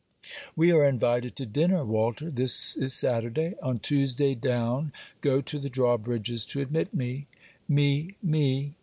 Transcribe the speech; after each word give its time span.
We 0.55 0.71
are 0.71 0.83
invited 0.83 1.35
to 1.35 1.45
dinner, 1.45 1.85
Walter. 1.85 2.31
This 2.31 2.75
is 2.75 2.91
Saturday. 2.91 3.53
On 3.61 3.77
Tuesday 3.77 4.33
down 4.33 4.91
go 5.21 5.41
the 5.41 5.69
draw 5.69 5.95
bridges 5.99 6.43
to 6.47 6.59
admit 6.59 6.91
me: 6.91 7.27
me, 7.69 8.15
me. 8.23 8.73